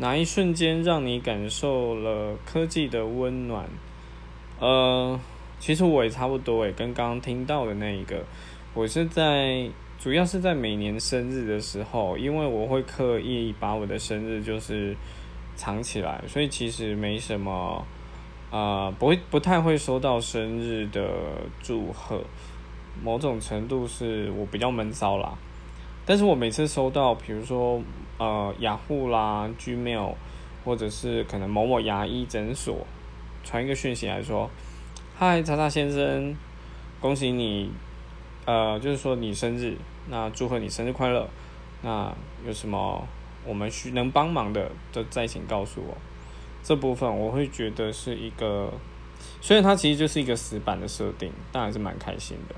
[0.00, 3.68] 哪一瞬间让你感受了科技的温暖？
[4.60, 5.18] 呃，
[5.58, 8.24] 其实我也差不多诶，跟刚刚听到的那一个，
[8.74, 14.96] 我是在主要是在每年生日的时候，因为我会刻意把我的生日就是
[15.56, 17.84] 藏起来，所以其实没什么，
[18.52, 21.08] 呃，不会不太会收到生日的
[21.60, 22.22] 祝贺，
[23.02, 25.36] 某种程度是我比较闷骚啦。
[26.06, 27.82] 但是我每次收到，比如说
[28.18, 30.14] 呃雅虎啦、Gmail，
[30.64, 32.86] 或者是可能某某牙医诊所。
[33.44, 34.50] 传一个讯息来说
[35.16, 36.36] ：“嗨，查查先生，
[37.00, 37.70] 恭喜你，
[38.44, 39.76] 呃，就是说你生日，
[40.08, 41.26] 那祝贺你生日快乐。
[41.80, 42.12] 那
[42.46, 43.06] 有什么
[43.46, 45.96] 我们需能帮忙的，就再请告诉我。
[46.62, 48.70] 这部分我会觉得是一个，
[49.40, 52.54] 虽然它其实就是一个死板的设定，但还是蛮开心的。”